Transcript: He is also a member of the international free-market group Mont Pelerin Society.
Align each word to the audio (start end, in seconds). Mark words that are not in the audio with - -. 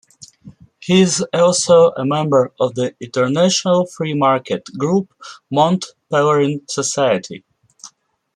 He 0.79 1.01
is 1.01 1.23
also 1.31 1.91
a 1.91 2.03
member 2.03 2.51
of 2.59 2.73
the 2.73 2.95
international 2.99 3.85
free-market 3.85 4.63
group 4.75 5.13
Mont 5.51 5.85
Pelerin 6.11 6.61
Society. 6.67 7.43